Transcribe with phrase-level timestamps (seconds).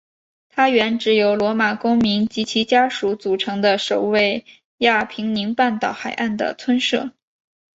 [0.49, 4.47] 它原指由罗马公民及其家属组成的守卫
[4.79, 7.11] 亚平宁半岛海岸的村社。